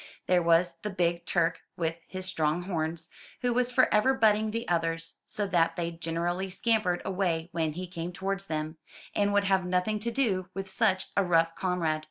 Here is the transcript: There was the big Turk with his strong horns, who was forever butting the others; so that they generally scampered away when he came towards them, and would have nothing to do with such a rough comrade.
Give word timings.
There 0.25 0.41
was 0.41 0.77
the 0.81 0.89
big 0.89 1.27
Turk 1.27 1.59
with 1.77 1.95
his 2.07 2.25
strong 2.25 2.63
horns, 2.63 3.07
who 3.43 3.53
was 3.53 3.71
forever 3.71 4.15
butting 4.15 4.49
the 4.49 4.67
others; 4.67 5.19
so 5.27 5.45
that 5.45 5.75
they 5.75 5.91
generally 5.91 6.49
scampered 6.49 7.03
away 7.05 7.49
when 7.51 7.73
he 7.73 7.85
came 7.85 8.11
towards 8.11 8.47
them, 8.47 8.77
and 9.13 9.31
would 9.31 9.43
have 9.43 9.63
nothing 9.63 9.99
to 9.99 10.09
do 10.09 10.49
with 10.55 10.71
such 10.71 11.11
a 11.15 11.23
rough 11.23 11.53
comrade. 11.53 11.99